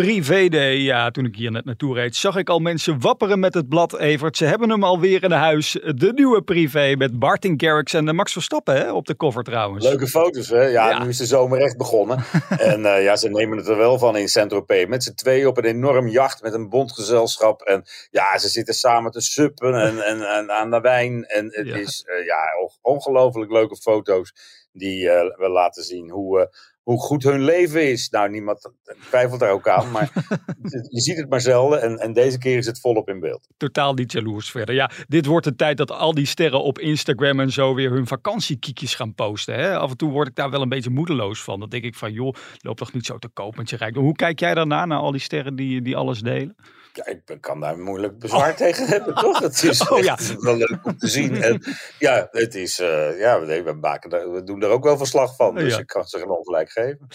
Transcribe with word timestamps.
Op 0.00 0.06
privéday, 0.06 0.76
ja, 0.76 1.10
toen 1.10 1.24
ik 1.24 1.36
hier 1.36 1.50
net 1.50 1.64
naartoe 1.64 1.94
reed, 1.94 2.16
zag 2.16 2.36
ik 2.36 2.48
al 2.48 2.58
mensen 2.58 3.00
wapperen 3.00 3.38
met 3.40 3.54
het 3.54 3.68
blad 3.68 3.98
Evert. 3.98 4.36
Ze 4.36 4.44
hebben 4.44 4.70
hem 4.70 4.84
alweer 4.84 5.22
in 5.22 5.30
huis. 5.30 5.72
De 5.72 6.12
nieuwe 6.14 6.42
privé 6.42 6.94
met 6.98 7.18
Martin 7.20 7.54
Garrix 7.60 7.94
en 7.94 8.14
Max 8.14 8.32
Verstappen 8.32 8.74
hè, 8.76 8.92
op 8.92 9.06
de 9.06 9.16
cover 9.16 9.42
trouwens. 9.42 9.84
Leuke 9.84 10.06
foto's, 10.06 10.48
hè? 10.48 10.62
Ja, 10.62 10.88
Ja. 10.90 11.02
nu 11.02 11.08
is 11.08 11.16
de 11.16 11.26
zomer 11.26 11.60
echt 11.60 11.76
begonnen. 11.76 12.24
en 12.58 12.84
eh, 12.86 13.02
ja, 13.02 13.16
ze 13.16 13.28
nemen 13.28 13.58
het 13.58 13.68
er 13.68 13.76
wel 13.76 13.98
van 13.98 14.16
in 14.16 14.28
Saint-Tropez. 14.28 14.86
Met 14.86 15.02
z'n 15.02 15.14
tweeën 15.14 15.46
op 15.46 15.58
een 15.58 15.64
enorm 15.64 16.08
jacht 16.08 16.42
met 16.42 16.54
een 16.54 16.68
bondgezelschap. 16.68 17.60
En 17.62 17.84
ja, 18.10 18.38
ze 18.38 18.48
zitten 18.48 18.74
samen 18.74 19.10
te 19.10 19.20
suppen 19.20 19.74
en, 19.74 20.04
en, 20.06 20.20
en 20.22 20.50
aan 20.50 20.70
de 20.70 20.80
wijn. 20.80 21.24
En 21.24 21.46
het 21.50 21.66
Ja. 21.66 21.76
is 21.76 22.04
eh, 22.06 22.24
ja, 22.26 22.38
on- 22.62 22.94
ongelooflijk 22.94 23.50
leuke 23.50 23.76
foto's 23.76 24.32
die 24.72 25.10
eh, 25.10 25.36
we 25.38 25.48
laten 25.48 25.82
zien 25.82 26.10
hoe, 26.10 26.40
eh, 26.40 26.46
hoe 26.90 27.00
goed 27.00 27.22
hun 27.22 27.42
leven 27.42 27.90
is. 27.90 28.08
Nou, 28.08 28.30
niemand 28.30 28.70
twijfelt 29.08 29.40
daar 29.40 29.50
ook 29.50 29.68
aan, 29.68 29.90
maar 29.90 30.12
je 30.96 31.00
ziet 31.00 31.16
het 31.16 31.28
maar 31.28 31.40
zelden. 31.40 31.82
En, 31.82 31.98
en 31.98 32.12
deze 32.12 32.38
keer 32.38 32.56
is 32.56 32.66
het 32.66 32.80
volop 32.80 33.08
in 33.08 33.20
beeld. 33.20 33.48
Totaal 33.56 33.94
niet 33.94 34.12
jaloers 34.12 34.50
verder. 34.50 34.74
Ja, 34.74 34.90
dit 35.08 35.26
wordt 35.26 35.46
de 35.46 35.56
tijd 35.56 35.76
dat 35.76 35.90
al 35.90 36.14
die 36.14 36.26
sterren 36.26 36.62
op 36.62 36.78
Instagram 36.78 37.40
en 37.40 37.52
zo 37.52 37.74
weer 37.74 37.90
hun 37.90 38.06
vakantiekiekjes 38.06 38.94
gaan 38.94 39.14
posten. 39.14 39.54
Hè? 39.54 39.78
Af 39.78 39.90
en 39.90 39.96
toe 39.96 40.10
word 40.10 40.28
ik 40.28 40.34
daar 40.34 40.50
wel 40.50 40.62
een 40.62 40.68
beetje 40.68 40.90
moedeloos 40.90 41.42
van. 41.42 41.60
Dan 41.60 41.68
denk 41.68 41.84
ik 41.84 41.94
van, 41.94 42.12
joh, 42.12 42.34
loop 42.58 42.76
toch 42.76 42.92
niet 42.92 43.06
zo 43.06 43.18
te 43.18 43.28
koop 43.28 43.56
met 43.56 43.70
je 43.70 43.76
rijkdom. 43.76 44.04
Hoe 44.04 44.16
kijk 44.16 44.40
jij 44.40 44.54
daarna, 44.54 44.84
naar 44.86 44.98
al 44.98 45.10
die 45.10 45.20
sterren 45.20 45.56
die, 45.56 45.82
die 45.82 45.96
alles 45.96 46.20
delen? 46.20 46.56
Ja, 46.92 47.06
ik 47.06 47.36
kan 47.40 47.60
daar 47.60 47.78
moeilijk 47.78 48.18
bezwaar 48.18 48.56
tegen 48.56 48.86
hebben, 48.86 49.14
toch? 49.14 49.38
Het 49.38 49.62
is 49.62 49.88
Oh, 49.90 49.98
ja. 50.02 50.18
wel 50.38 50.56
leuk 50.56 50.78
om 50.82 50.98
te 50.98 51.08
zien. 51.08 51.42
En 51.42 51.62
ja, 51.98 52.28
het 52.30 52.54
is, 52.54 52.78
eh, 52.78 53.18
ja 53.18 53.40
we, 53.40 53.72
maken 53.80 54.10
daar, 54.10 54.30
we 54.32 54.42
doen 54.44 54.62
er 54.62 54.68
ook 54.68 54.84
wel 54.84 54.96
verslag 54.96 55.36
van. 55.36 55.54
Dus 55.54 55.72
Ja. 55.74 55.78
ik 55.78 55.86
kan 55.86 56.04
ze 56.06 56.18
geen 56.18 56.30
ongelijk 56.30 56.70
geven. 56.70 57.06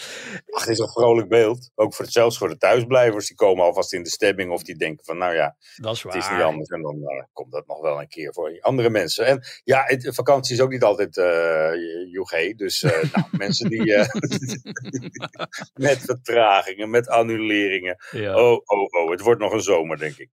Ach, 0.50 0.60
het 0.60 0.68
is 0.68 0.78
een 0.78 0.88
vrolijk 0.88 1.28
beeld. 1.28 1.70
Ook 1.74 1.94
voor, 1.94 2.06
zelfs 2.06 2.38
voor 2.38 2.48
de 2.48 2.56
thuisblijvers. 2.56 3.26
Die 3.26 3.36
komen 3.36 3.64
alvast 3.64 3.92
in 3.92 4.02
de 4.02 4.10
stemming. 4.10 4.52
Of 4.52 4.62
die 4.62 4.76
denken 4.76 5.04
van, 5.04 5.18
nou 5.18 5.34
ja, 5.34 5.56
Dat 5.76 5.94
is 5.94 6.02
het 6.02 6.14
is 6.14 6.30
niet 6.30 6.40
anders. 6.42 6.68
En 6.68 6.82
dan 6.82 6.94
eh, 7.02 7.24
komt 7.32 7.52
dat 7.52 7.66
nog 7.66 7.80
wel 7.80 8.00
een 8.00 8.08
keer 8.08 8.32
voor 8.32 8.48
die 8.48 8.64
andere 8.64 8.90
mensen. 8.90 9.26
En 9.26 9.44
ja, 9.64 9.82
het, 9.86 10.14
vakantie 10.14 10.54
is 10.54 10.60
ook 10.60 10.70
niet 10.70 10.82
altijd 10.84 11.16
eh 11.16 11.72
UG. 12.12 12.56
Dus 12.56 12.82
nou, 13.12 13.26
mensen 13.30 13.68
die 13.68 13.96
met 15.74 15.98
vertragingen, 15.98 16.90
met 16.90 17.08
annuleringen. 17.08 17.96
Ja. 18.10 18.34
Oh, 18.34 18.60
oh, 18.64 19.02
oh. 19.02 19.10
Het 19.10 19.20
wordt 19.20 19.40
nog 19.40 19.52
een 19.52 19.62
zomer, 19.66 19.98
denk 19.98 20.16
ik. 20.16 20.30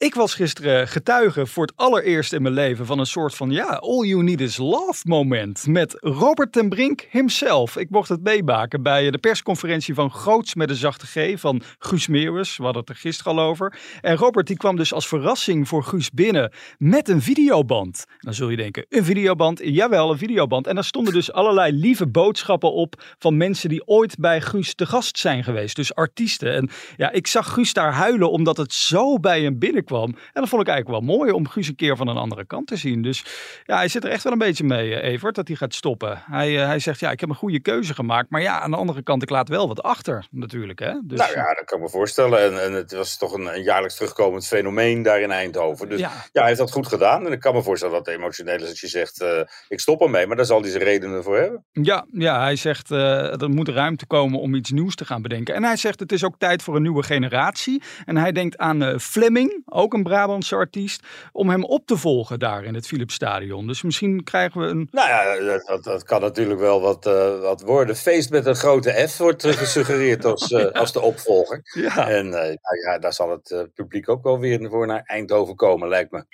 Ik 0.00 0.14
was 0.14 0.34
gisteren 0.34 0.88
getuige 0.88 1.46
voor 1.46 1.66
het 1.66 1.76
allereerst 1.76 2.32
in 2.32 2.42
mijn 2.42 2.54
leven 2.54 2.86
van 2.86 2.98
een 2.98 3.06
soort 3.06 3.34
van 3.34 3.50
ja, 3.50 3.66
all 3.66 4.06
you 4.06 4.22
need 4.22 4.40
is 4.40 4.56
love 4.56 5.00
moment 5.04 5.66
met 5.66 5.96
Robert 6.00 6.52
ten 6.52 6.68
Brink 6.68 7.06
himself. 7.10 7.76
Ik 7.76 7.90
mocht 7.90 8.08
het 8.08 8.22
meemaken 8.22 8.82
bij 8.82 9.10
de 9.10 9.18
persconferentie 9.18 9.94
van 9.94 10.10
Groots 10.10 10.54
met 10.54 10.70
een 10.70 10.76
zachte 10.76 11.06
G 11.06 11.40
van 11.40 11.62
Guus 11.78 12.06
Meeuwis. 12.06 12.56
We 12.56 12.62
hadden 12.62 12.80
het 12.80 12.90
er 12.90 12.96
gisteren 12.96 13.32
al 13.32 13.40
over. 13.40 13.78
En 14.00 14.16
Robert 14.16 14.46
die 14.46 14.56
kwam 14.56 14.76
dus 14.76 14.92
als 14.92 15.08
verrassing 15.08 15.68
voor 15.68 15.84
Guus 15.84 16.10
binnen 16.10 16.52
met 16.78 17.08
een 17.08 17.22
videoband. 17.22 18.04
Dan 18.18 18.34
zul 18.34 18.48
je 18.48 18.56
denken, 18.56 18.86
een 18.88 19.04
videoband? 19.04 19.60
Jawel, 19.62 20.10
een 20.10 20.18
videoband. 20.18 20.66
En 20.66 20.74
daar 20.74 20.84
stonden 20.84 21.12
dus 21.12 21.32
allerlei 21.32 21.72
lieve 21.72 22.06
boodschappen 22.06 22.72
op 22.72 23.02
van 23.18 23.36
mensen 23.36 23.68
die 23.68 23.86
ooit 23.86 24.16
bij 24.18 24.40
Guus 24.40 24.74
te 24.74 24.86
gast 24.86 25.18
zijn 25.18 25.44
geweest. 25.44 25.76
Dus 25.76 25.94
artiesten. 25.94 26.54
En 26.54 26.70
ja, 26.96 27.10
ik 27.10 27.26
zag 27.26 27.52
Guus 27.52 27.72
daar 27.72 27.92
huilen 27.92 28.30
omdat 28.30 28.56
het 28.56 28.72
zo 28.72 29.18
bij 29.18 29.42
hem 29.42 29.58
binnenkwam. 29.58 29.88
En 29.98 30.16
dat 30.32 30.48
vond 30.48 30.62
ik 30.62 30.68
eigenlijk 30.68 30.88
wel 30.88 31.16
mooi 31.16 31.30
om 31.30 31.48
Guus 31.48 31.68
een 31.68 31.74
keer 31.74 31.96
van 31.96 32.08
een 32.08 32.16
andere 32.16 32.46
kant 32.46 32.66
te 32.66 32.76
zien. 32.76 33.02
Dus 33.02 33.24
ja, 33.64 33.76
hij 33.76 33.88
zit 33.88 34.04
er 34.04 34.10
echt 34.10 34.22
wel 34.22 34.32
een 34.32 34.38
beetje 34.38 34.64
mee, 34.64 34.94
eh, 34.94 35.12
Evert, 35.12 35.34
dat 35.34 35.48
hij 35.48 35.56
gaat 35.56 35.74
stoppen. 35.74 36.22
Hij, 36.30 36.60
eh, 36.60 36.66
hij 36.66 36.78
zegt, 36.78 37.00
ja, 37.00 37.10
ik 37.10 37.20
heb 37.20 37.28
een 37.28 37.34
goede 37.34 37.60
keuze 37.60 37.94
gemaakt. 37.94 38.30
Maar 38.30 38.42
ja, 38.42 38.60
aan 38.60 38.70
de 38.70 38.76
andere 38.76 39.02
kant, 39.02 39.22
ik 39.22 39.30
laat 39.30 39.48
wel 39.48 39.68
wat 39.68 39.82
achter 39.82 40.26
natuurlijk. 40.30 40.78
Hè? 40.78 40.92
Dus, 41.04 41.18
nou 41.18 41.32
ja, 41.32 41.54
dat 41.54 41.64
kan 41.64 41.78
ik 41.78 41.84
me 41.84 41.90
voorstellen. 41.90 42.42
En, 42.42 42.62
en 42.64 42.72
het 42.72 42.92
was 42.92 43.18
toch 43.18 43.32
een, 43.32 43.54
een 43.54 43.62
jaarlijks 43.62 43.94
terugkomend 43.96 44.46
fenomeen 44.46 45.02
daar 45.02 45.20
in 45.20 45.30
Eindhoven. 45.30 45.88
Dus 45.88 46.00
ja. 46.00 46.10
ja, 46.32 46.40
hij 46.40 46.46
heeft 46.46 46.58
dat 46.58 46.72
goed 46.72 46.86
gedaan. 46.86 47.26
En 47.26 47.32
ik 47.32 47.40
kan 47.40 47.54
me 47.54 47.62
voorstellen 47.62 47.94
dat 47.94 48.06
het 48.06 48.14
emotioneel 48.14 48.56
is 48.56 48.68
als 48.68 48.80
je 48.80 48.88
zegt, 48.88 49.20
eh, 49.20 49.40
ik 49.68 49.80
stop 49.80 50.00
ermee. 50.00 50.26
Maar 50.26 50.36
daar 50.36 50.44
zal 50.44 50.60
hij 50.60 50.70
zijn 50.70 50.82
redenen 50.82 51.22
voor 51.22 51.36
hebben. 51.36 51.64
Ja, 51.72 52.06
ja, 52.12 52.40
hij 52.40 52.56
zegt 52.56 52.90
uh, 52.90 53.42
er 53.42 53.50
moet 53.50 53.68
ruimte 53.68 54.06
komen 54.06 54.40
om 54.40 54.54
iets 54.54 54.70
nieuws 54.70 54.94
te 54.94 55.04
gaan 55.04 55.22
bedenken. 55.22 55.54
En 55.54 55.64
hij 55.64 55.76
zegt 55.76 56.00
het 56.00 56.12
is 56.12 56.24
ook 56.24 56.34
tijd 56.38 56.62
voor 56.62 56.76
een 56.76 56.82
nieuwe 56.82 57.02
generatie. 57.02 57.82
En 58.04 58.16
hij 58.16 58.32
denkt 58.32 58.58
aan 58.58 58.82
uh, 58.82 58.98
Fleming, 58.98 59.62
ook 59.80 59.94
een 59.94 60.02
Brabantse 60.02 60.54
artiest, 60.54 61.02
om 61.32 61.50
hem 61.50 61.64
op 61.64 61.86
te 61.86 61.96
volgen 61.96 62.38
daar 62.38 62.64
in 62.64 62.74
het 62.74 62.86
Philipsstadion. 62.86 63.66
Dus 63.66 63.82
misschien 63.82 64.24
krijgen 64.24 64.60
we 64.60 64.66
een... 64.66 64.88
Nou 64.90 65.08
ja, 65.08 65.58
dat, 65.58 65.84
dat, 65.84 66.04
kan 66.04 66.20
natuurlijk 66.20 66.60
wel 66.60 66.80
wat, 66.80 67.06
uh, 67.06 67.40
wat 67.40 67.60
worden. 67.60 67.96
Feest 67.96 68.30
met 68.30 68.46
een 68.46 68.56
grote 68.56 69.06
F 69.08 69.16
wordt 69.16 69.46
gesuggereerd 69.46 70.24
als, 70.24 70.50
uh, 70.52 70.70
als 70.70 70.92
de 70.92 71.00
opvolger. 71.00 71.60
Ja. 71.74 72.08
En 72.08 72.26
uh, 72.26 72.54
ja, 72.84 72.98
daar 72.98 73.12
zal 73.12 73.30
het 73.30 73.68
publiek 73.74 74.08
ook 74.08 74.22
wel 74.22 74.38
weer 74.38 74.68
voor 74.68 74.86
naar 74.86 75.02
Eindhoven 75.04 75.56
komen, 75.56 75.88
lijkt 75.88 76.10
me. 76.10 76.24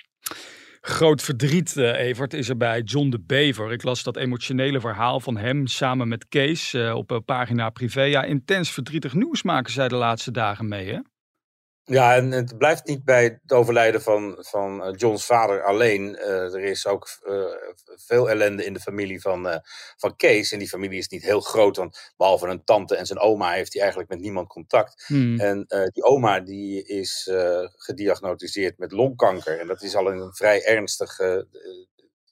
Groot 0.87 1.21
verdriet, 1.21 1.75
uh, 1.75 1.99
Evert, 1.99 2.33
is 2.33 2.49
er 2.49 2.57
bij 2.57 2.81
John 2.81 3.09
de 3.09 3.19
Bever. 3.19 3.71
Ik 3.71 3.83
las 3.83 4.03
dat 4.03 4.17
emotionele 4.17 4.79
verhaal 4.79 5.19
van 5.19 5.37
hem 5.37 5.67
samen 5.67 6.07
met 6.07 6.27
Kees 6.27 6.73
uh, 6.73 6.95
op 6.95 7.21
pagina 7.25 7.69
privé. 7.69 8.01
Ja, 8.01 8.23
intens 8.23 8.71
verdrietig 8.71 9.13
nieuws 9.13 9.43
maken 9.43 9.71
zij 9.71 9.87
de 9.87 9.95
laatste 9.95 10.31
dagen 10.31 10.67
mee, 10.67 10.89
hè? 10.89 10.99
Ja, 11.89 12.15
en 12.15 12.31
het 12.31 12.57
blijft 12.57 12.85
niet 12.85 13.03
bij 13.03 13.23
het 13.23 13.51
overlijden 13.51 14.01
van, 14.01 14.37
van 14.39 14.87
uh, 14.87 14.93
Johns 14.95 15.25
vader 15.25 15.63
alleen. 15.63 16.17
Uh, 16.19 16.53
er 16.53 16.63
is 16.63 16.87
ook 16.87 17.09
uh, 17.27 17.45
veel 17.95 18.29
ellende 18.29 18.65
in 18.65 18.73
de 18.73 18.79
familie 18.79 19.21
van, 19.21 19.61
van 19.97 20.15
Kees. 20.15 20.51
En 20.51 20.59
die 20.59 20.67
familie 20.67 20.97
is 20.97 21.07
niet 21.07 21.23
heel 21.23 21.41
groot, 21.41 21.77
want 21.77 22.13
behalve 22.17 22.47
een 22.47 22.63
tante 22.63 22.95
en 22.95 23.05
zijn 23.05 23.19
oma 23.19 23.51
heeft 23.51 23.73
hij 23.73 23.81
eigenlijk 23.81 24.11
met 24.11 24.19
niemand 24.19 24.47
contact. 24.47 25.03
Hmm. 25.07 25.39
En 25.39 25.65
die 25.93 26.03
oma 26.03 26.39
die 26.39 26.83
is 26.83 27.29
gediagnosticeerd 27.75 28.77
met 28.77 28.91
longkanker. 28.91 29.59
En 29.59 29.67
dat 29.67 29.81
is 29.81 29.95
al 29.95 30.11
een 30.11 30.35
vrij 30.35 30.65
ernstig 30.65 31.19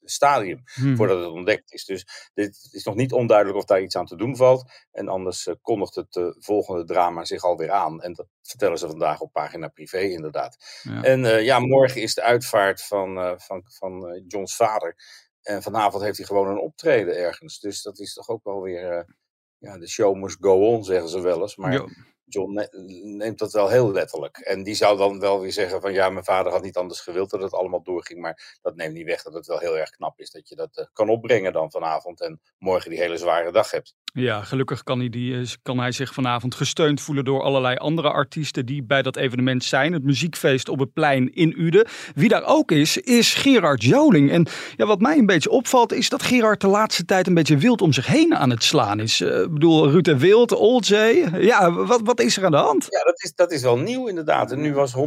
stadium 0.09 0.63
hmm. 0.73 0.95
voordat 0.95 1.19
het 1.19 1.27
ontdekt 1.27 1.73
is. 1.73 1.85
Dus 1.85 2.29
dit 2.33 2.69
is 2.71 2.83
nog 2.83 2.95
niet 2.95 3.13
onduidelijk 3.13 3.57
of 3.57 3.65
daar 3.65 3.81
iets 3.81 3.95
aan 3.95 4.05
te 4.05 4.15
doen 4.15 4.35
valt. 4.35 4.71
En 4.91 5.07
anders 5.07 5.45
uh, 5.45 5.55
kondigt 5.61 5.95
het 5.95 6.15
uh, 6.15 6.27
volgende 6.39 6.85
drama 6.85 7.25
zich 7.25 7.43
alweer 7.43 7.71
aan. 7.71 8.01
En 8.01 8.13
dat 8.13 8.27
vertellen 8.41 8.77
ze 8.77 8.87
vandaag 8.87 9.19
op 9.19 9.31
pagina 9.31 9.67
privé 9.67 9.99
inderdaad. 9.99 10.81
Ja. 10.83 11.03
En 11.03 11.23
uh, 11.23 11.43
ja, 11.43 11.59
morgen 11.59 12.01
is 12.01 12.13
de 12.13 12.23
uitvaart 12.23 12.83
van, 12.83 13.39
van, 13.41 13.63
van 13.65 14.23
Johns 14.27 14.55
vader. 14.55 14.95
En 15.41 15.61
vanavond 15.61 16.03
heeft 16.03 16.17
hij 16.17 16.25
gewoon 16.25 16.47
een 16.47 16.59
optreden 16.59 17.17
ergens. 17.17 17.59
Dus 17.59 17.81
dat 17.81 17.99
is 17.99 18.13
toch 18.13 18.29
ook 18.29 18.43
wel 18.43 18.61
weer... 18.61 19.15
ja, 19.57 19.77
de 19.77 19.87
show 19.87 20.15
must 20.15 20.37
go 20.39 20.73
on, 20.73 20.83
zeggen 20.83 21.09
ze 21.09 21.21
wel 21.21 21.41
eens. 21.41 21.55
Maar... 21.55 22.13
John 22.27 22.67
neemt 23.17 23.39
dat 23.39 23.51
wel 23.51 23.69
heel 23.69 23.91
letterlijk. 23.91 24.37
En 24.37 24.63
die 24.63 24.75
zou 24.75 24.97
dan 24.97 25.19
wel 25.19 25.39
weer 25.39 25.51
zeggen 25.51 25.81
van 25.81 25.93
ja, 25.93 26.09
mijn 26.09 26.25
vader 26.25 26.51
had 26.51 26.63
niet 26.63 26.77
anders 26.77 26.99
gewild 26.99 27.29
dat 27.29 27.41
het 27.41 27.53
allemaal 27.53 27.83
doorging. 27.83 28.19
Maar 28.19 28.57
dat 28.61 28.75
neemt 28.75 28.93
niet 28.93 29.05
weg 29.05 29.21
dat 29.21 29.33
het 29.33 29.47
wel 29.47 29.59
heel 29.59 29.77
erg 29.77 29.89
knap 29.89 30.19
is 30.19 30.31
dat 30.31 30.49
je 30.49 30.55
dat 30.55 30.77
uh, 30.77 30.85
kan 30.93 31.09
opbrengen 31.09 31.53
dan 31.53 31.71
vanavond 31.71 32.21
en 32.21 32.41
morgen 32.57 32.89
die 32.89 32.99
hele 32.99 33.17
zware 33.17 33.51
dag 33.51 33.71
hebt. 33.71 33.95
Ja, 34.13 34.41
gelukkig 34.41 34.83
kan 34.83 34.99
hij, 34.99 35.09
die, 35.09 35.49
kan 35.61 35.79
hij 35.79 35.91
zich 35.91 36.13
vanavond 36.13 36.55
gesteund 36.55 37.01
voelen 37.01 37.25
door 37.25 37.41
allerlei 37.41 37.75
andere 37.75 38.09
artiesten 38.09 38.65
die 38.65 38.83
bij 38.83 39.01
dat 39.01 39.15
evenement 39.15 39.63
zijn. 39.63 39.93
Het 39.93 40.03
muziekfeest 40.03 40.69
op 40.69 40.79
het 40.79 40.93
plein 40.93 41.33
in 41.33 41.53
Uden. 41.57 41.87
Wie 42.13 42.29
daar 42.29 42.43
ook 42.45 42.71
is, 42.71 42.97
is 42.97 43.33
Gerard 43.33 43.83
Joling. 43.83 44.31
En 44.31 44.47
ja, 44.75 44.85
wat 44.85 44.99
mij 44.99 45.17
een 45.17 45.25
beetje 45.25 45.49
opvalt 45.49 45.93
is 45.93 46.09
dat 46.09 46.23
Gerard 46.23 46.61
de 46.61 46.67
laatste 46.67 47.05
tijd 47.05 47.27
een 47.27 47.33
beetje 47.33 47.57
wild 47.57 47.81
om 47.81 47.93
zich 47.93 48.07
heen 48.07 48.35
aan 48.35 48.49
het 48.49 48.63
slaan 48.63 48.99
is. 48.99 49.21
Uh, 49.21 49.41
ik 49.41 49.53
bedoel, 49.53 49.89
Ruud 49.89 50.07
en 50.07 50.17
Wild, 50.17 50.51
Old 50.51 50.87
J. 50.87 50.95
Ja, 51.39 51.71
wat, 51.71 52.01
wat 52.03 52.14
is 52.19 52.37
er 52.37 52.45
aan 52.45 52.51
de 52.51 52.57
hand? 52.57 52.87
Ja, 52.89 53.03
dat 53.03 53.23
is, 53.23 53.35
dat 53.35 53.51
is 53.51 53.61
wel 53.61 53.77
nieuw 53.77 54.07
inderdaad. 54.07 54.51
En 54.51 54.61
nu 54.61 54.73
was 54.73 54.95
100% 54.95 54.97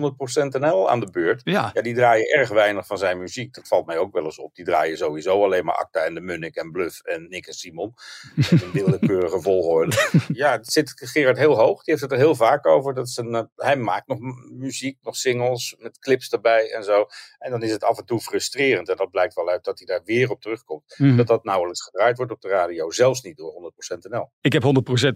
NL 0.61 0.91
aan 0.91 1.01
de 1.01 1.11
beurt. 1.11 1.41
Ja. 1.45 1.71
ja, 1.75 1.83
die 1.83 1.95
draaien 1.95 2.27
erg 2.35 2.49
weinig 2.49 2.87
van 2.87 2.99
zijn 2.99 3.19
muziek. 3.19 3.55
Dat 3.55 3.69
valt 3.69 3.87
mij 3.87 3.99
ook 3.99 4.13
wel 4.13 4.25
eens 4.25 4.39
op. 4.39 4.55
Die 4.55 4.65
draaien 4.65 4.97
sowieso 4.97 5.45
alleen 5.45 5.65
maar 5.65 5.75
Acta 5.75 6.01
en 6.01 6.15
de 6.15 6.21
Munnik 6.21 6.57
en 6.57 6.71
Bluff 6.71 7.01
en 7.01 7.29
Nick 7.29 7.47
en 7.47 7.55
Simon. 7.55 7.95
Met 8.35 8.63
een 8.63 8.73
willekeurige 8.73 9.41
volgorde. 9.41 9.97
ja, 10.33 10.53
het 10.53 10.73
zit 10.73 10.93
Gerard 10.95 11.39
heel 11.39 11.57
hoog. 11.57 11.85
Die 11.85 11.95
heeft 11.95 12.03
het 12.03 12.13
er 12.13 12.19
heel 12.19 12.35
vaak 12.35 12.67
over. 12.67 12.95
Dat 12.95 13.17
een, 13.17 13.49
hij 13.57 13.77
maakt 13.77 14.07
nog 14.07 14.19
muziek, 14.51 14.99
nog 15.03 15.17
singles 15.17 15.75
met 15.79 15.99
clips 15.99 16.31
erbij 16.31 16.73
en 16.73 16.85
zo. 16.85 17.07
En 17.39 17.51
dan 17.51 17.63
is 17.63 17.71
het 17.71 17.85
af 17.85 17.99
en 17.99 18.05
toe 18.05 18.21
frustrerend. 18.21 18.89
En 18.89 18.97
dat 18.97 19.11
blijkt 19.11 19.35
wel 19.35 19.49
uit 19.49 19.65
dat 19.65 19.79
hij 19.79 19.87
daar 19.87 20.05
weer 20.05 20.31
op 20.31 20.41
terugkomt. 20.41 20.95
Mhm. 20.97 21.17
Dat 21.17 21.27
dat 21.27 21.45
nauwelijks 21.45 21.83
gedraaid 21.83 22.17
wordt 22.17 22.33
op 22.33 22.41
de 22.41 22.49
radio. 22.49 22.91
Zelfs 22.91 23.23
niet 23.23 23.37
door 23.37 23.53
100% 23.53 24.11
NL. 24.11 24.31
Ik 24.41 24.53
heb 24.53 24.63
100% 24.63 24.67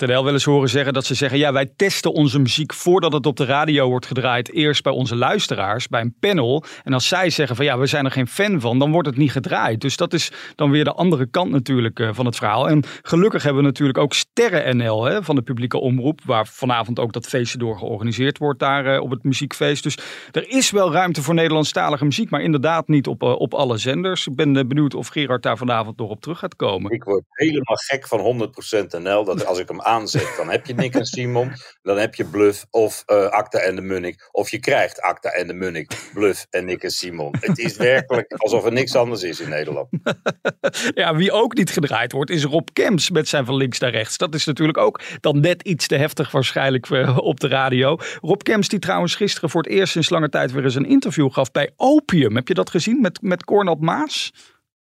NL 0.06 0.24
wel 0.24 0.32
eens 0.32 0.44
horen 0.44 0.68
zeggen 0.68 0.92
dat 0.92 1.04
ze 1.04 1.14
zeggen... 1.14 1.38
ja, 1.38 1.52
wij 1.52 1.72
testen 1.82 2.12
onze 2.12 2.38
muziek 2.38 2.74
voordat 2.74 3.12
het 3.12 3.26
op 3.26 3.36
de 3.36 3.44
radio 3.44 3.88
wordt 3.88 4.06
gedraaid. 4.06 4.52
Eerst 4.52 4.82
bij 4.82 4.92
onze 4.92 5.16
luisteraars, 5.16 5.88
bij 5.88 6.00
een 6.00 6.14
panel. 6.20 6.64
En 6.84 6.92
als 6.92 7.08
zij 7.08 7.30
zeggen 7.30 7.56
van 7.56 7.64
ja, 7.64 7.78
we 7.78 7.86
zijn 7.86 8.04
er 8.04 8.10
geen 8.10 8.26
fan 8.26 8.60
van, 8.60 8.78
dan 8.78 8.92
wordt 8.92 9.08
het 9.08 9.16
niet 9.16 9.32
gedraaid. 9.32 9.80
Dus 9.80 9.96
dat 9.96 10.12
is 10.12 10.32
dan 10.54 10.70
weer 10.70 10.84
de 10.84 10.92
andere 10.92 11.26
kant 11.26 11.50
natuurlijk 11.50 11.98
uh, 11.98 12.10
van 12.12 12.26
het 12.26 12.36
verhaal. 12.36 12.68
En 12.68 12.82
gelukkig 13.02 13.42
hebben 13.42 13.62
we 13.62 13.68
natuurlijk 13.68 13.98
ook 13.98 14.12
Sterren 14.12 14.76
NL 14.76 15.04
hè, 15.04 15.22
van 15.22 15.34
de 15.34 15.42
publieke 15.42 15.78
omroep. 15.78 16.20
Waar 16.24 16.46
vanavond 16.46 16.98
ook 16.98 17.12
dat 17.12 17.26
feestje 17.26 17.58
door 17.58 17.78
georganiseerd 17.78 18.38
wordt 18.38 18.58
daar 18.58 18.94
uh, 18.94 19.00
op 19.00 19.10
het 19.10 19.22
muziekfeest. 19.22 19.82
Dus 19.82 19.98
er 20.30 20.48
is 20.48 20.70
wel 20.70 20.92
ruimte 20.92 21.22
voor 21.22 21.34
Nederlandstalige 21.34 22.04
muziek, 22.04 22.30
maar 22.30 22.42
inderdaad 22.42 22.88
niet 22.88 23.06
op, 23.06 23.22
uh, 23.22 23.40
op 23.40 23.54
alle 23.54 23.78
zenders. 23.78 24.26
Ik 24.26 24.36
ben 24.36 24.68
benieuwd 24.68 24.94
of 24.94 25.08
Gerard 25.08 25.42
daar 25.42 25.58
vanavond 25.58 25.98
nog 25.98 26.10
op 26.10 26.20
terug 26.20 26.38
gaat 26.38 26.56
komen. 26.56 26.90
Ik 26.90 27.04
word 27.04 27.24
helemaal 27.30 27.76
gek 27.76 28.08
van 28.08 28.50
100% 28.98 29.02
NL. 29.02 29.24
Dat 29.24 29.46
als 29.46 29.58
ik 29.58 29.68
hem 29.68 29.80
aanzet, 29.80 30.34
dan 30.36 30.50
heb 30.50 30.66
je 30.66 30.74
Nick 30.74 30.94
en 30.94 31.06
Simon. 31.06 31.52
Dan 31.82 31.98
heb 31.98 32.14
je 32.14 32.24
Bluff 32.24 32.66
of 32.70 33.02
uh, 33.06 33.26
Acta 33.26 33.58
en 33.58 33.76
de 33.76 33.82
Munnik. 33.82 34.28
Of 34.32 34.50
je 34.50 34.58
krijgt 34.58 35.00
Acta 35.00 35.28
en 35.28 35.46
de 35.46 35.52
Munnik, 35.52 36.10
Bluff 36.14 36.46
en 36.50 36.64
Nick 36.64 36.82
en 36.82 36.90
Simon. 36.90 37.34
Het 37.40 37.58
is 37.58 37.76
werkelijk 37.76 38.32
alsof 38.32 38.64
er 38.64 38.72
niks 38.72 38.94
anders 38.94 39.22
is 39.22 39.40
in 39.40 39.48
Nederland. 39.48 39.88
ja, 40.94 41.16
wie 41.16 41.32
ook 41.32 41.54
niet 41.54 41.70
gedraaid 41.70 42.12
wordt 42.12 42.30
is 42.30 42.44
Rob 42.44 42.68
Kemps 42.72 43.10
met 43.10 43.28
zijn 43.28 43.44
van 43.44 43.56
links 43.56 43.78
naar 43.78 43.90
rechts. 43.90 44.16
Dat 44.16 44.34
is 44.34 44.44
natuurlijk 44.44 44.78
ook 44.78 45.00
dan 45.20 45.40
net 45.40 45.62
iets 45.62 45.86
te 45.86 45.96
heftig 45.96 46.30
waarschijnlijk 46.30 46.88
uh, 46.88 47.18
op 47.18 47.40
de 47.40 47.48
radio. 47.48 47.98
Rob 48.20 48.40
Kemps 48.40 48.68
die 48.68 48.78
trouwens 48.78 49.14
gisteren 49.14 49.50
voor 49.50 49.62
het 49.62 49.72
eerst 49.72 49.92
sinds 49.92 50.10
lange 50.10 50.28
tijd 50.28 50.52
weer 50.52 50.64
eens 50.64 50.74
een 50.74 50.86
interview 50.86 51.32
gaf 51.32 51.50
bij 51.50 51.70
Opium. 51.76 52.34
Heb 52.34 52.48
je 52.48 52.54
dat 52.54 52.70
gezien 52.70 53.00
met, 53.00 53.22
met 53.22 53.44
Cornel 53.44 53.76
Maas? 53.80 54.32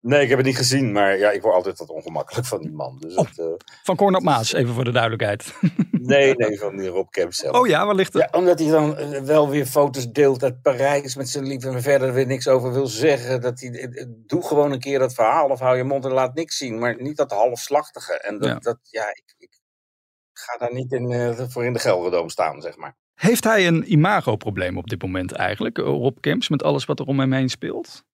Nee, 0.00 0.22
ik 0.22 0.28
heb 0.28 0.38
het 0.38 0.46
niet 0.46 0.56
gezien, 0.56 0.92
maar 0.92 1.18
ja, 1.18 1.30
ik 1.30 1.42
word 1.42 1.54
altijd 1.54 1.78
wat 1.78 1.88
ongemakkelijk 1.88 2.46
van 2.46 2.60
die 2.60 2.72
man. 2.72 2.98
Dus 2.98 3.14
oh, 3.14 3.26
het, 3.26 3.38
uh, 3.38 3.46
van 3.82 3.96
Cornel 3.96 4.20
Maas, 4.20 4.52
even 4.52 4.74
voor 4.74 4.84
de 4.84 4.92
duidelijkheid. 4.92 5.52
Nee, 6.00 6.34
nee, 6.34 6.58
van 6.58 6.76
die 6.76 6.88
Rob 6.88 7.10
Kemp 7.10 7.32
zelf. 7.32 7.56
Oh 7.56 7.66
ja, 7.66 7.96
het? 7.96 8.12
Ja, 8.12 8.28
omdat 8.32 8.58
hij 8.58 8.70
dan 8.70 8.98
uh, 8.98 9.20
wel 9.20 9.48
weer 9.48 9.66
foto's 9.66 10.10
deelt 10.10 10.42
uit 10.42 10.62
Parijs 10.62 11.16
met 11.16 11.28
zijn 11.28 11.46
lief 11.46 11.64
en 11.64 11.82
verder 11.82 12.12
weer 12.12 12.26
niks 12.26 12.48
over 12.48 12.72
wil 12.72 12.86
zeggen. 12.86 13.40
Dat 13.40 13.60
hij, 13.60 13.70
uh, 13.70 14.04
doe 14.08 14.42
gewoon 14.42 14.72
een 14.72 14.80
keer 14.80 14.98
dat 14.98 15.14
verhaal 15.14 15.48
of 15.48 15.58
hou 15.58 15.76
je 15.76 15.84
mond 15.84 16.04
en 16.04 16.12
laat 16.12 16.34
niks 16.34 16.56
zien, 16.56 16.78
maar 16.78 17.02
niet 17.02 17.16
dat 17.16 17.30
halfslachtige. 17.30 18.12
En 18.12 18.38
dat, 18.38 18.48
ja, 18.48 18.58
dat, 18.58 18.78
ja 18.82 19.08
ik, 19.08 19.34
ik 19.38 19.60
ga 20.32 20.56
daar 20.56 20.74
niet 20.74 20.92
in, 20.92 21.34
voor 21.48 21.64
in 21.64 21.72
de 21.72 21.78
Gelderdoom 21.78 22.28
staan, 22.28 22.60
zeg 22.60 22.76
maar. 22.76 22.96
Heeft 23.14 23.44
hij 23.44 23.66
een 23.66 23.92
imagoprobleem 23.92 24.78
op 24.78 24.88
dit 24.88 25.02
moment 25.02 25.32
eigenlijk, 25.32 25.78
Rob 25.78 26.16
Kemps, 26.20 26.48
met 26.48 26.62
alles 26.62 26.84
wat 26.84 27.00
er 27.00 27.06
om 27.06 27.20
hem 27.20 27.32
heen 27.32 27.48
speelt? 27.48 28.04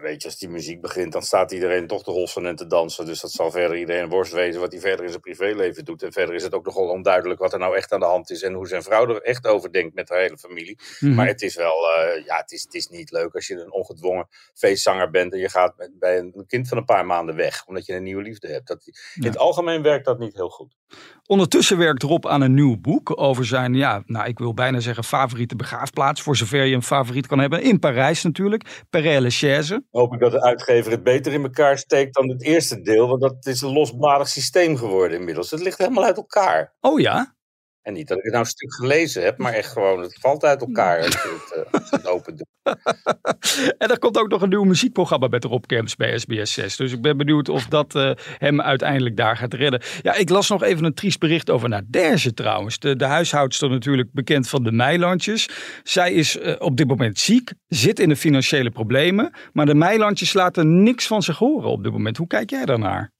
Ja, 0.00 0.06
weet 0.06 0.22
je, 0.22 0.28
als 0.28 0.38
die 0.38 0.48
muziek 0.48 0.80
begint, 0.80 1.12
dan 1.12 1.22
staat 1.22 1.52
iedereen 1.52 1.86
toch 1.86 2.02
te 2.02 2.10
hossen 2.10 2.46
en 2.46 2.56
te 2.56 2.66
dansen. 2.66 3.06
Dus 3.06 3.20
dat 3.20 3.30
zal 3.30 3.50
verder 3.50 3.78
iedereen 3.78 4.08
worst 4.08 4.32
wezen 4.32 4.60
wat 4.60 4.72
hij 4.72 4.80
verder 4.80 5.04
in 5.04 5.10
zijn 5.10 5.20
privéleven 5.20 5.84
doet. 5.84 6.02
En 6.02 6.12
verder 6.12 6.34
is 6.34 6.42
het 6.42 6.54
ook 6.54 6.64
nogal 6.64 6.88
onduidelijk 6.88 7.40
wat 7.40 7.52
er 7.52 7.58
nou 7.58 7.76
echt 7.76 7.92
aan 7.92 8.00
de 8.00 8.06
hand 8.06 8.30
is 8.30 8.42
en 8.42 8.52
hoe 8.52 8.66
zijn 8.66 8.82
vrouw 8.82 9.08
er 9.08 9.22
echt 9.22 9.46
over 9.46 9.72
denkt 9.72 9.94
met 9.94 10.08
haar 10.08 10.18
hele 10.18 10.38
familie. 10.38 10.78
Mm 10.78 11.08
-hmm. 11.08 11.16
Maar 11.16 11.26
het 11.26 11.42
is 11.42 11.56
wel, 11.56 11.72
uh, 11.72 12.24
ja, 12.24 12.36
het 12.36 12.52
is, 12.52 12.62
het 12.62 12.74
is 12.74 12.86
niet 12.86 13.10
leuk 13.10 13.34
als 13.34 13.46
je 13.46 13.54
een 13.54 13.72
ongedwongen 13.72 14.28
feestzanger 14.54 15.10
bent 15.10 15.32
en 15.32 15.38
je 15.38 15.48
gaat 15.48 15.76
met, 15.76 15.98
bij 15.98 16.18
een 16.18 16.44
kind 16.46 16.68
van 16.68 16.78
een 16.78 16.84
paar 16.84 17.06
maanden 17.06 17.34
weg, 17.34 17.66
omdat 17.66 17.86
je 17.86 17.94
een 17.94 18.02
nieuwe 18.02 18.22
liefde 18.22 18.48
hebt. 18.48 18.66
Dat, 18.66 18.84
ja. 18.84 18.92
In 19.14 19.28
het 19.28 19.38
algemeen 19.38 19.82
werkt 19.82 20.04
dat 20.04 20.18
niet 20.18 20.34
heel 20.34 20.50
goed. 20.50 20.78
Ondertussen 21.26 21.78
werkt 21.78 22.02
Rob 22.02 22.26
aan 22.26 22.40
een 22.40 22.54
nieuw 22.54 22.76
boek 22.80 23.20
over 23.20 23.46
zijn, 23.46 23.74
ja, 23.74 24.02
nou, 24.06 24.26
ik 24.26 24.38
wil 24.38 24.54
bijna 24.54 24.80
zeggen 24.80 25.04
favoriete 25.04 25.56
begraafplaats, 25.56 26.22
voor 26.22 26.36
zover 26.36 26.64
je 26.64 26.74
een 26.74 26.82
favoriet 26.82 27.26
kan 27.26 27.38
hebben. 27.38 27.62
In 27.62 27.78
Parijs 27.78 28.22
natuurlijk, 28.22 28.84
Père 28.90 29.20
Lachaise. 29.20 29.84
Hoop 29.90 30.12
ik 30.12 30.20
dat 30.20 30.32
de 30.32 30.42
uitgever 30.42 30.90
het 30.90 31.02
beter 31.02 31.32
in 31.32 31.42
elkaar 31.42 31.78
steekt 31.78 32.14
dan 32.14 32.28
het 32.28 32.42
eerste 32.42 32.80
deel, 32.80 33.08
want 33.08 33.20
dat 33.20 33.46
is 33.46 33.60
een 33.60 33.72
losbladig 33.72 34.28
systeem 34.28 34.76
geworden 34.76 35.18
inmiddels. 35.18 35.50
Het 35.50 35.60
ligt 35.60 35.78
helemaal 35.78 36.04
uit 36.04 36.16
elkaar. 36.16 36.74
Oh 36.80 37.00
ja? 37.00 37.34
En 37.82 37.92
niet 37.92 38.08
dat 38.08 38.18
ik 38.18 38.22
het 38.22 38.32
nou 38.32 38.44
een 38.44 38.50
stuk 38.50 38.74
gelezen 38.74 39.22
heb, 39.22 39.38
maar 39.38 39.52
echt 39.52 39.72
gewoon, 39.72 40.00
het 40.00 40.18
valt 40.20 40.44
uit 40.44 40.60
elkaar 40.60 40.98
als 40.98 41.12
je 41.12 41.38
het, 41.48 41.82
uh, 41.82 41.90
het 41.90 42.06
open 42.06 42.36
doet. 42.36 42.48
en 43.78 43.90
er 43.90 43.98
komt 43.98 44.18
ook 44.18 44.28
nog 44.28 44.42
een 44.42 44.48
nieuw 44.48 44.64
muziekprogramma 44.64 45.26
met 45.28 45.44
Rob 45.44 45.64
Camps 45.64 45.96
bij 45.96 46.18
SBS 46.18 46.52
6. 46.52 46.76
Dus 46.76 46.92
ik 46.92 47.02
ben 47.02 47.16
benieuwd 47.16 47.48
of 47.48 47.66
dat 47.66 47.94
uh, 47.94 48.10
hem 48.38 48.60
uiteindelijk 48.60 49.16
daar 49.16 49.36
gaat 49.36 49.54
redden. 49.54 49.82
Ja, 50.02 50.14
ik 50.14 50.28
las 50.28 50.48
nog 50.48 50.62
even 50.62 50.84
een 50.84 50.94
triest 50.94 51.18
bericht 51.18 51.50
over 51.50 51.68
Naderge 51.68 52.34
trouwens. 52.34 52.78
De, 52.78 52.96
de 52.96 53.04
huishoudster 53.04 53.70
natuurlijk 53.70 54.12
bekend 54.12 54.48
van 54.48 54.62
de 54.62 54.72
Meilandjes. 54.72 55.48
Zij 55.82 56.12
is 56.12 56.36
uh, 56.36 56.54
op 56.58 56.76
dit 56.76 56.86
moment 56.86 57.18
ziek, 57.18 57.52
zit 57.66 57.98
in 57.98 58.08
de 58.08 58.16
financiële 58.16 58.70
problemen. 58.70 59.32
Maar 59.52 59.66
de 59.66 59.74
Meilandjes 59.74 60.32
laten 60.32 60.82
niks 60.82 61.06
van 61.06 61.22
zich 61.22 61.38
horen 61.38 61.70
op 61.70 61.82
dit 61.82 61.92
moment. 61.92 62.16
Hoe 62.16 62.26
kijk 62.26 62.50
jij 62.50 62.64
daarnaar? 62.64 63.12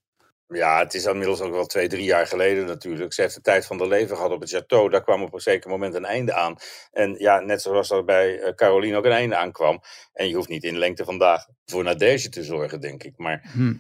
Ja, 0.53 0.79
het 0.79 0.95
is 0.95 1.05
inmiddels 1.05 1.41
ook 1.41 1.53
wel 1.53 1.67
twee, 1.67 1.89
drie 1.89 2.05
jaar 2.05 2.27
geleden 2.27 2.67
natuurlijk. 2.67 3.13
Ze 3.13 3.21
heeft 3.21 3.35
de 3.35 3.41
tijd 3.41 3.67
van 3.67 3.79
haar 3.79 3.89
leven 3.89 4.17
gehad 4.17 4.31
op 4.31 4.41
het 4.41 4.55
château. 4.55 4.91
Daar 4.91 5.03
kwam 5.03 5.23
op 5.23 5.35
een 5.35 5.41
zeker 5.41 5.71
moment 5.71 5.95
een 5.95 6.05
einde 6.05 6.35
aan. 6.35 6.57
En 6.91 7.15
ja, 7.19 7.41
net 7.41 7.63
zoals 7.63 7.91
er 7.91 8.05
bij 8.05 8.39
uh, 8.39 8.49
Caroline 8.55 8.97
ook 8.97 9.05
een 9.05 9.11
einde 9.11 9.37
aankwam. 9.37 9.81
En 10.13 10.29
je 10.29 10.35
hoeft 10.35 10.49
niet 10.49 10.65
in 10.65 10.79
lengte 10.79 11.05
vandaag 11.05 11.47
voor 11.65 11.85
Nadege 11.85 12.29
te 12.29 12.45
zorgen, 12.45 12.81
denk 12.81 13.03
ik. 13.03 13.19
Maar 13.19 13.51
hm. 13.53 13.75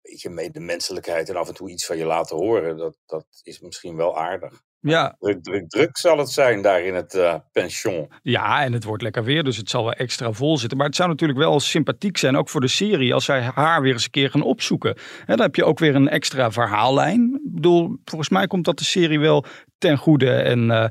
weet 0.00 0.20
je, 0.20 0.30
met 0.30 0.54
de 0.54 0.60
menselijkheid 0.60 1.28
en 1.28 1.36
af 1.36 1.48
en 1.48 1.54
toe 1.54 1.70
iets 1.70 1.86
van 1.86 1.96
je 1.96 2.04
laten 2.04 2.36
horen, 2.36 2.76
dat, 2.76 2.96
dat 3.06 3.26
is 3.42 3.60
misschien 3.60 3.96
wel 3.96 4.18
aardig. 4.18 4.62
Ja. 4.80 5.16
Druk, 5.18 5.42
druk, 5.42 5.68
druk 5.68 5.96
zal 5.98 6.18
het 6.18 6.30
zijn 6.30 6.62
daar 6.62 6.82
in 6.82 6.94
het 6.94 7.14
uh, 7.14 7.34
pension. 7.52 8.08
Ja, 8.22 8.62
en 8.62 8.72
het 8.72 8.84
wordt 8.84 9.02
lekker 9.02 9.24
weer, 9.24 9.44
dus 9.44 9.56
het 9.56 9.70
zal 9.70 9.84
wel 9.84 9.92
extra 9.92 10.32
vol 10.32 10.58
zitten. 10.58 10.78
Maar 10.78 10.86
het 10.86 10.96
zou 10.96 11.08
natuurlijk 11.08 11.38
wel 11.38 11.60
sympathiek 11.60 12.16
zijn, 12.16 12.36
ook 12.36 12.48
voor 12.48 12.60
de 12.60 12.68
serie, 12.68 13.14
als 13.14 13.24
zij 13.24 13.40
haar 13.54 13.82
weer 13.82 13.92
eens 13.92 14.04
een 14.04 14.10
keer 14.10 14.30
gaan 14.30 14.42
opzoeken. 14.42 14.94
En 14.94 15.36
dan 15.36 15.40
heb 15.40 15.54
je 15.54 15.64
ook 15.64 15.78
weer 15.78 15.94
een 15.94 16.08
extra 16.08 16.50
verhaallijn. 16.50 17.40
Ik 17.44 17.54
bedoel, 17.54 17.96
volgens 18.04 18.30
mij 18.30 18.46
komt 18.46 18.64
dat 18.64 18.78
de 18.78 18.84
serie 18.84 19.20
wel 19.20 19.44
ten 19.78 19.98
goede. 19.98 20.30
En 20.30 20.68
uh, 20.68 20.86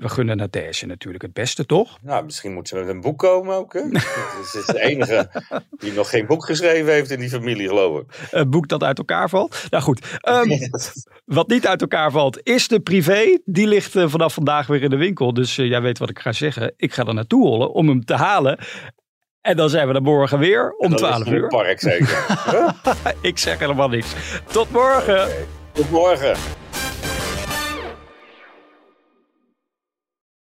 we 0.00 0.08
gunnen 0.08 0.36
Nadege 0.36 0.86
natuurlijk 0.86 1.22
het 1.22 1.32
beste, 1.32 1.66
toch? 1.66 1.98
Nou, 2.02 2.24
misschien 2.24 2.52
moet 2.52 2.68
ze 2.68 2.74
met 2.74 2.88
een 2.88 3.00
boek 3.00 3.18
komen 3.18 3.54
ook. 3.54 3.72
Hè? 3.72 3.80
Ze 4.50 4.58
is 4.58 4.66
de 4.66 4.80
enige 4.80 5.30
die 5.78 5.92
nog 5.92 6.10
geen 6.10 6.26
boek 6.26 6.44
geschreven 6.44 6.92
heeft 6.92 7.10
in 7.10 7.18
die 7.20 7.28
familie, 7.28 7.68
geloof 7.68 8.00
ik. 8.00 8.28
Een 8.30 8.50
boek 8.50 8.68
dat 8.68 8.82
uit 8.82 8.98
elkaar 8.98 9.28
valt. 9.28 9.66
Nou 9.70 9.82
goed, 9.82 10.18
um, 10.28 10.58
wat 11.38 11.48
niet 11.48 11.66
uit 11.66 11.80
elkaar 11.80 12.10
valt 12.10 12.40
is 12.42 12.68
de 12.68 12.80
privé. 12.80 13.29
Die 13.44 13.66
ligt 13.66 13.94
uh, 13.94 14.08
vanaf 14.08 14.34
vandaag 14.34 14.66
weer 14.66 14.82
in 14.82 14.90
de 14.90 14.96
winkel. 14.96 15.34
Dus 15.34 15.58
uh, 15.58 15.68
jij 15.68 15.82
weet 15.82 15.98
wat 15.98 16.10
ik 16.10 16.18
ga 16.18 16.32
zeggen. 16.32 16.72
Ik 16.76 16.92
ga 16.92 17.04
er 17.04 17.14
naartoe 17.14 17.46
hollen 17.46 17.72
om 17.72 17.88
hem 17.88 18.04
te 18.04 18.14
halen. 18.14 18.58
En 19.40 19.56
dan 19.56 19.70
zijn 19.70 19.88
we 19.88 19.94
er 19.94 20.02
morgen 20.02 20.38
weer 20.38 20.74
om 20.76 20.96
12 20.96 21.26
uur. 21.26 21.46
park 21.46 21.80
zeker. 21.80 22.24
ik 23.30 23.38
zeg 23.38 23.58
helemaal 23.58 23.88
niks. 23.88 24.14
Tot 24.52 24.70
morgen. 24.70 25.24
Okay. 25.24 25.46
Tot 25.72 25.90
morgen. 25.90 26.59